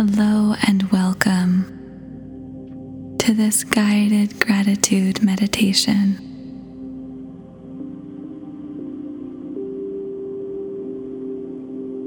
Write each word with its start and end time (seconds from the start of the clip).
Hello 0.00 0.54
and 0.64 0.84
welcome 0.92 1.64
to 3.18 3.34
this 3.34 3.64
guided 3.64 4.38
gratitude 4.38 5.24
meditation. 5.24 6.14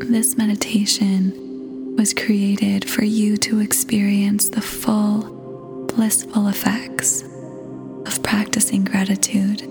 This 0.00 0.36
meditation 0.36 1.94
was 1.96 2.12
created 2.12 2.90
for 2.90 3.04
you 3.04 3.36
to 3.36 3.60
experience 3.60 4.48
the 4.48 4.60
full, 4.60 5.86
blissful 5.86 6.48
effects 6.48 7.22
of 8.04 8.20
practicing 8.24 8.82
gratitude 8.82 9.62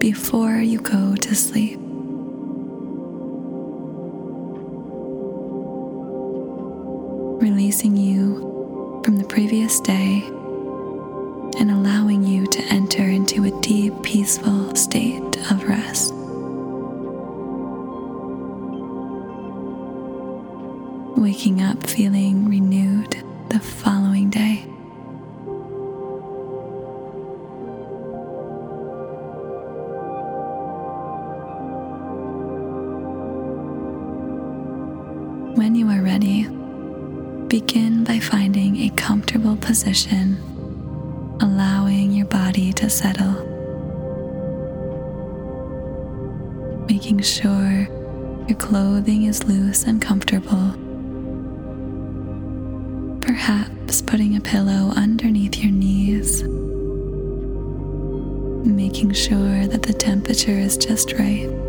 before 0.00 0.56
you 0.56 0.80
go 0.80 1.14
to 1.14 1.34
sleep. 1.36 1.83
Releasing 7.44 7.94
you 7.94 9.02
from 9.04 9.16
the 9.18 9.24
previous 9.24 9.78
day 9.80 10.22
and 11.58 11.70
allowing 11.70 12.24
you 12.24 12.46
to 12.46 12.62
enter 12.72 13.02
into 13.02 13.44
a 13.44 13.60
deep, 13.60 13.92
peaceful 14.02 14.74
state 14.74 15.20
of 15.50 15.62
rest. 15.64 16.14
Waking 21.20 21.60
up 21.60 21.86
feeling 21.86 22.48
renewed 22.48 23.22
the 23.50 23.60
following 23.60 24.30
day. 24.30 24.64
When 35.56 35.74
you 35.74 35.90
are 35.90 36.00
ready, 36.00 36.48
begin 37.60 38.02
by 38.02 38.18
finding 38.18 38.78
a 38.78 38.90
comfortable 38.96 39.56
position, 39.56 40.36
allowing 41.40 42.10
your 42.10 42.26
body 42.26 42.72
to 42.72 42.90
settle. 42.90 43.32
Making 46.88 47.20
sure 47.22 47.86
your 48.48 48.58
clothing 48.58 49.26
is 49.26 49.44
loose 49.44 49.84
and 49.84 50.02
comfortable. 50.02 50.72
Perhaps 53.20 54.02
putting 54.02 54.34
a 54.34 54.40
pillow 54.40 54.92
underneath 54.96 55.56
your 55.58 55.70
knees. 55.70 56.42
Making 58.66 59.12
sure 59.12 59.68
that 59.68 59.84
the 59.84 59.92
temperature 59.92 60.58
is 60.58 60.76
just 60.76 61.12
right. 61.12 61.63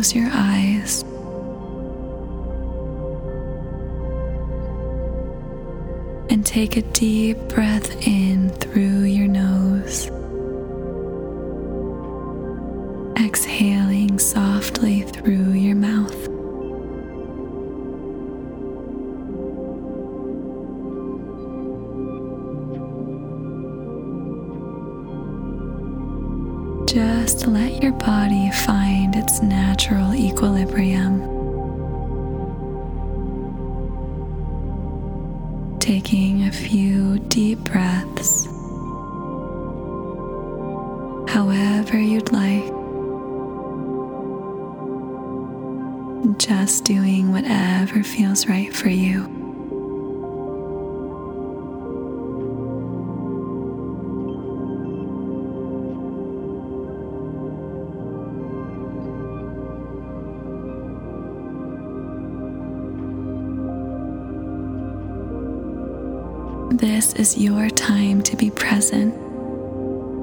Close 0.00 0.14
your 0.14 0.30
eyes. 0.32 1.02
And 6.30 6.46
take 6.46 6.78
a 6.78 6.82
deep 6.92 7.36
breath 7.50 8.06
in 8.06 8.48
through 8.48 9.02
your 9.02 9.28
nose. 9.28 9.49
Body 28.10 28.50
find 28.50 29.14
its 29.14 29.40
natural 29.40 30.12
equilibrium. 30.12 31.14
Taking 35.78 36.42
a 36.48 36.50
few 36.50 37.20
deep 37.28 37.60
breaths, 37.60 38.46
however 41.32 42.00
you'd 42.00 42.32
like. 42.32 42.68
Just 46.36 46.84
doing 46.84 47.30
whatever 47.30 48.02
feels 48.02 48.48
right 48.48 48.74
for 48.74 48.88
you. 48.88 49.39
This 66.70 67.14
is 67.14 67.36
your 67.36 67.68
time 67.68 68.22
to 68.22 68.36
be 68.36 68.48
present 68.48 69.12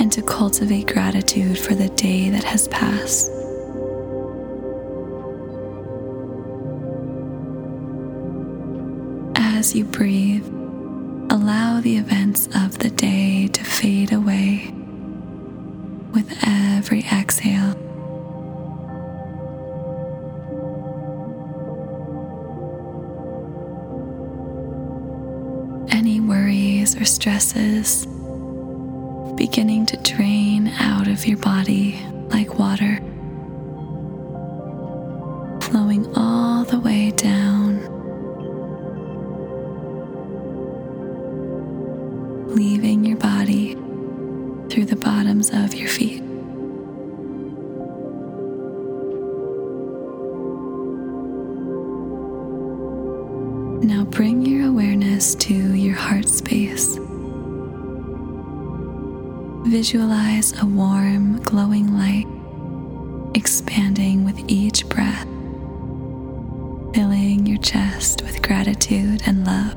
and 0.00 0.10
to 0.10 0.20
cultivate 0.22 0.88
gratitude 0.88 1.56
for 1.56 1.76
the 1.76 1.88
day 1.90 2.30
that 2.30 2.42
has 2.42 2.66
passed. 2.66 3.30
As 9.36 9.76
you 9.76 9.84
breathe, 9.84 10.44
allow 11.30 11.80
the 11.80 11.96
events 11.96 12.48
of 12.56 12.76
the 12.80 12.90
day 12.90 13.46
to 13.46 13.62
fade 13.62 14.12
away 14.12 14.74
with 16.12 16.28
every 16.44 17.04
exhale. 17.04 17.76
Or 26.96 27.04
stresses 27.04 28.06
beginning 29.36 29.86
to 29.86 29.96
drain 29.98 30.68
out 30.78 31.08
of 31.08 31.26
your 31.26 31.38
body 31.38 31.98
like 32.28 32.58
water, 32.58 32.98
flowing 35.62 36.06
all 36.16 36.64
the 36.64 36.78
way 36.78 37.10
down, 37.12 37.31
Now 53.82 54.04
bring 54.04 54.46
your 54.46 54.68
awareness 54.68 55.34
to 55.36 55.54
your 55.54 55.96
heart 55.96 56.28
space. 56.28 56.98
Visualize 59.66 60.60
a 60.60 60.66
warm, 60.66 61.40
glowing 61.42 61.96
light 61.96 62.26
expanding 63.34 64.24
with 64.24 64.38
each 64.48 64.88
breath, 64.88 65.24
filling 66.94 67.46
your 67.46 67.58
chest 67.58 68.22
with 68.22 68.42
gratitude 68.42 69.22
and 69.26 69.44
love. 69.44 69.72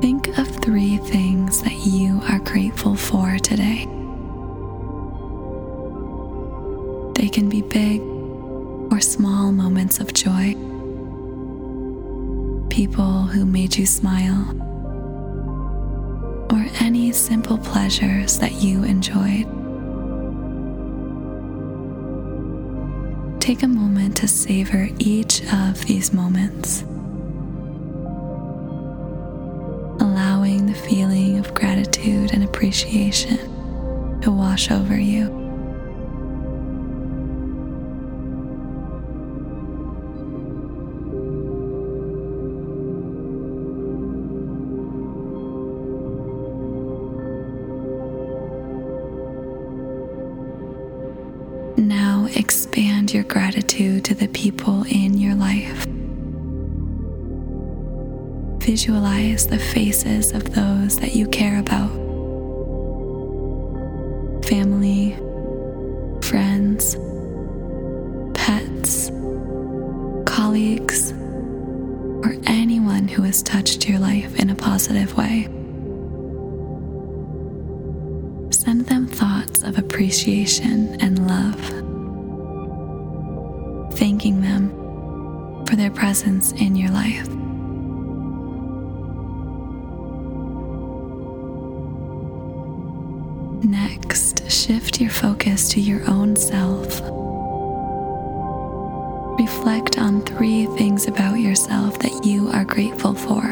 Think 0.00 0.38
of 0.38 0.48
three 0.62 0.98
things 0.98 1.62
that 1.62 1.74
you 1.84 2.20
are 2.28 2.38
grateful 2.38 2.94
for 2.94 3.38
today. 3.38 3.84
They 7.14 7.28
can 7.28 7.48
be 7.48 7.62
big 7.62 8.00
or 8.90 9.00
small 9.00 9.52
moments 9.52 10.00
of 10.00 10.12
joy. 10.14 10.54
People 12.70 13.22
who 13.22 13.44
made 13.44 13.76
you 13.76 13.86
smile, 13.86 14.54
or 16.50 16.66
any 16.80 17.12
simple 17.12 17.58
pleasures 17.58 18.38
that 18.38 18.52
you 18.62 18.84
enjoyed. 18.84 19.46
Take 23.40 23.62
a 23.62 23.68
moment 23.68 24.16
to 24.18 24.28
savor 24.28 24.88
each 24.98 25.42
of 25.52 25.84
these 25.86 26.12
moments, 26.12 26.82
allowing 30.00 30.66
the 30.66 30.74
feeling 30.74 31.38
of 31.38 31.54
gratitude 31.54 32.32
and 32.32 32.44
appreciation 32.44 33.38
to 34.20 34.30
wash 34.30 34.70
over 34.70 34.98
you. 34.98 35.37
Expand 52.36 53.12
your 53.14 53.24
gratitude 53.24 54.04
to 54.06 54.14
the 54.14 54.28
people 54.28 54.84
in 54.84 55.18
your 55.18 55.34
life. 55.34 55.86
Visualize 58.64 59.46
the 59.46 59.58
faces 59.58 60.32
of 60.32 60.54
those 60.54 60.98
that 60.98 61.14
you 61.14 61.26
care 61.28 61.58
about 61.58 61.90
family, 64.44 65.14
friends, 66.22 66.96
pets, 68.34 69.10
colleagues, 70.24 71.12
or 72.22 72.34
anyone 72.46 73.08
who 73.08 73.22
has 73.22 73.42
touched 73.42 73.88
your 73.88 73.98
life 73.98 74.38
in 74.38 74.50
a 74.50 74.54
positive 74.54 75.16
way. 75.16 75.44
Send 78.50 78.86
them 78.86 79.06
thoughts 79.06 79.62
of 79.62 79.78
appreciation 79.78 81.00
and 81.00 81.26
love, 81.26 81.67
their 85.78 85.90
presence 85.90 86.52
in 86.52 86.74
your 86.74 86.90
life. 86.90 87.28
Next, 93.64 94.50
shift 94.50 95.00
your 95.00 95.10
focus 95.10 95.68
to 95.70 95.80
your 95.80 96.08
own 96.10 96.36
self. 96.36 97.00
Reflect 99.38 99.98
on 99.98 100.22
three 100.22 100.66
things 100.76 101.06
about 101.06 101.38
yourself 101.38 101.98
that 102.00 102.24
you 102.24 102.50
are 102.50 102.64
grateful 102.64 103.14
for. 103.14 103.44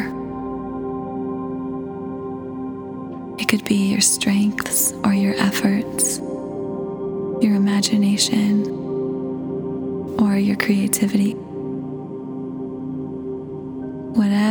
It 3.39 3.49
could 3.49 3.65
be 3.65 3.91
your 3.93 4.01
strengths 4.01 4.93
or 5.05 5.15
your 5.15 5.35
efforts, 5.35 6.19
your 6.19 7.55
imagination, 7.55 8.67
or 10.19 10.37
your 10.37 10.57
creativity. 10.57 11.37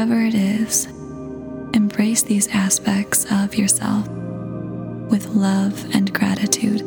Whatever 0.06 0.24
it 0.28 0.36
is, 0.36 0.86
embrace 1.74 2.22
these 2.22 2.48
aspects 2.50 3.26
of 3.32 3.56
yourself 3.56 4.08
with 5.10 5.26
love 5.30 5.84
and 5.96 6.14
gratitude. 6.14 6.86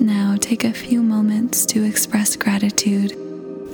Now 0.00 0.36
take 0.38 0.62
a 0.62 0.72
few 0.72 1.02
moments 1.02 1.66
to 1.66 1.82
express 1.82 2.36
gratitude 2.36 3.14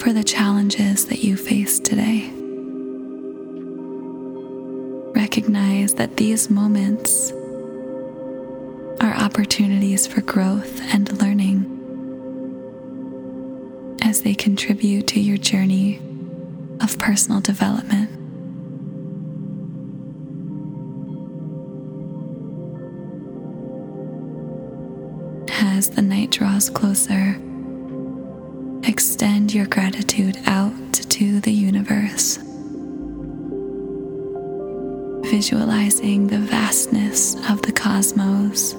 for 0.01 0.15
the 0.15 0.25
challenges 0.25 1.05
that 1.09 1.23
you 1.23 1.37
faced 1.37 1.85
today. 1.85 2.44
Recognize 5.37 5.95
that 5.95 6.17
these 6.17 6.49
moments 6.49 7.33
are 9.01 9.13
opportunities 9.17 10.07
for 10.07 10.21
growth 10.21 10.81
and 10.95 11.21
learning 11.21 11.67
as 14.03 14.23
they 14.23 14.33
contribute 14.33 15.09
to 15.09 15.19
your 15.19 15.37
journey 15.37 16.01
of 16.81 16.97
personal 17.01 17.41
development. 17.41 18.11
As 25.51 25.91
the 25.91 26.03
night 26.03 26.31
draws 26.31 26.71
closer, 26.71 27.41
extend 28.89 29.53
your 29.53 29.67
gratitude 29.67 30.39
out 30.47 30.93
to 30.93 31.41
the 31.41 31.53
visualizing 35.31 36.27
the 36.27 36.39
vastness 36.39 37.35
of 37.51 37.63
the 37.63 37.73
cosmos 37.73 38.75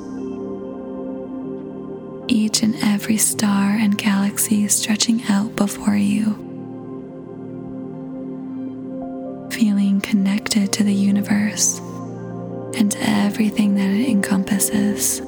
each 2.28 2.64
and 2.64 2.76
every 2.84 3.18
star 3.18 3.72
and 3.72 3.98
galaxy 3.98 4.68
stretching 4.68 5.24
out 5.30 5.56
before 5.56 5.96
you. 5.96 6.34
Feeling 9.52 10.02
connected 10.02 10.74
to 10.74 10.84
the 10.84 10.94
universe 10.94 11.80
and 12.78 12.96
everything 13.00 13.76
that 13.76 13.90
it 13.90 14.10
encompasses. 14.10 15.22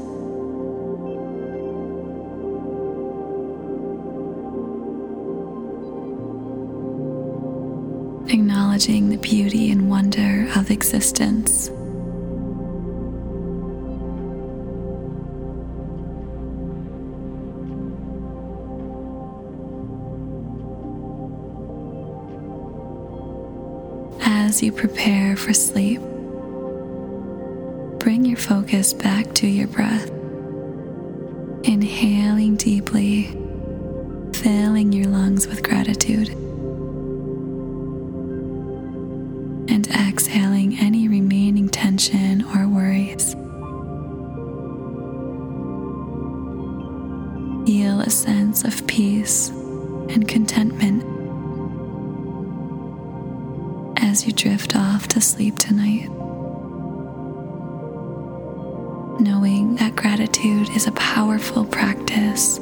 Acknowledging 8.77 9.09
the 9.09 9.17
beauty 9.17 9.71
and 9.71 9.89
wonder 9.89 10.47
of 10.55 10.69
existence. 10.69 11.71
as 24.21 24.61
you 24.61 24.71
prepare 24.71 25.35
for 25.35 25.55
sleep, 25.55 25.99
bring 27.99 28.25
your 28.25 28.37
focus 28.37 28.93
back 28.93 29.33
to 29.33 29.47
your 29.47 29.67
breath. 29.67 30.07
Inhaling 31.63 32.57
deeply, 32.57 33.35
filling 34.33 34.93
your 34.93 35.07
lungs 35.07 35.47
with 35.47 35.63
gratitude, 35.63 36.46
as 54.17 54.25
you 54.25 54.33
drift 54.33 54.75
off 54.75 55.07
to 55.07 55.21
sleep 55.21 55.55
tonight. 55.59 56.09
Knowing 59.21 59.75
that 59.75 59.95
gratitude 59.95 60.67
is 60.69 60.87
a 60.87 60.91
powerful 60.93 61.63
practice 61.63 62.57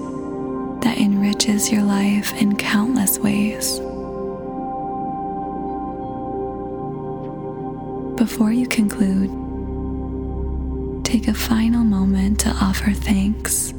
that 0.81 0.97
enriches 0.97 1.71
your 1.71 1.81
life 1.81 2.33
in 2.33 2.57
countless 2.57 3.19
ways. 3.19 3.79
Before 8.17 8.51
you 8.51 8.67
conclude, 8.67 9.29
take 11.05 11.29
a 11.29 11.33
final 11.33 11.85
moment 11.85 12.41
to 12.41 12.49
offer 12.49 12.91
thanks 12.91 13.71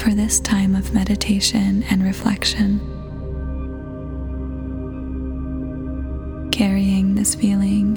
for 0.00 0.10
this 0.10 0.40
time 0.40 0.74
of 0.74 0.92
meditation 0.92 1.84
and 1.84 2.02
reflection. 2.02 2.89
Carrying 6.60 7.14
this 7.14 7.34
feeling 7.34 7.96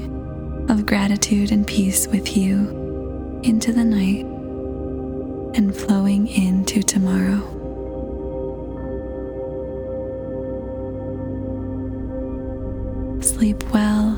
of 0.70 0.86
gratitude 0.86 1.52
and 1.52 1.68
peace 1.68 2.08
with 2.08 2.38
you 2.38 3.42
into 3.44 3.74
the 3.74 3.84
night 3.84 4.24
and 5.58 5.76
flowing 5.76 6.30
into 6.30 6.82
tomorrow. 6.82 7.42
Sleep 13.20 13.62
well 13.74 14.18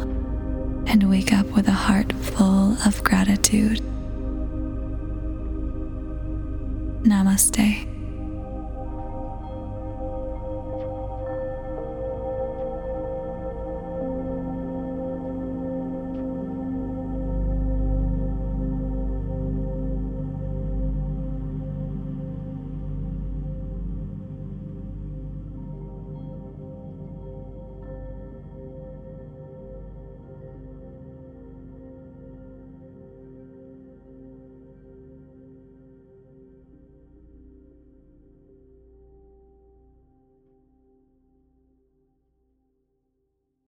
and 0.86 1.10
wake 1.10 1.34
up 1.34 1.48
with 1.48 1.68
a 1.68 1.72
heart 1.72 2.14
full 2.14 2.78
of 2.86 3.04
gratitude. 3.04 3.82
Namaste. 7.02 7.95